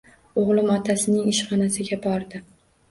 O`g`lim 0.43 0.71
otasining 0.77 1.31
ishxonasiga 1.35 2.03
bordi 2.09 2.45